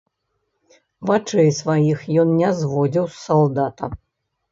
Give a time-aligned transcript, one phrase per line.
[1.09, 3.91] Вачэй сваіх ён не зводзіў з салдата.